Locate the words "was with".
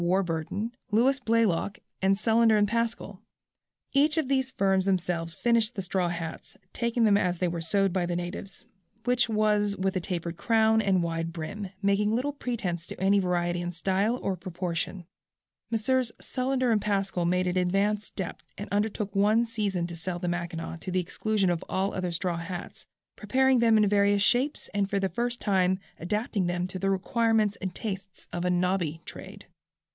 9.29-9.95